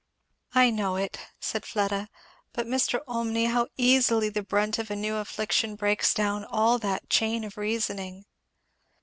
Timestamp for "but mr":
2.53-3.01